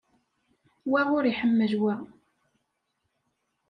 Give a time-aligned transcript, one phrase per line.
[0.91, 1.95] Wa ur iḥemmel wa.